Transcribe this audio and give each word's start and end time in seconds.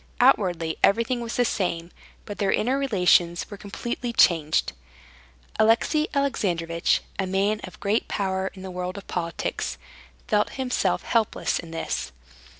Outwardly 0.19 0.77
everything 0.83 1.21
was 1.21 1.35
the 1.35 1.45
same, 1.45 1.91
but 2.25 2.39
their 2.39 2.51
inner 2.51 2.75
relations 2.79 3.47
were 3.51 3.55
completely 3.55 4.11
changed. 4.11 4.73
Alexey 5.59 6.07
Alexandrovitch, 6.15 7.01
a 7.19 7.27
man 7.27 7.61
of 7.65 7.79
great 7.79 8.07
power 8.07 8.49
in 8.55 8.63
the 8.63 8.71
world 8.71 8.97
of 8.97 9.05
politics, 9.05 9.77
felt 10.27 10.53
himself 10.53 11.03
helpless 11.03 11.59
in 11.59 11.69
this. 11.69 12.11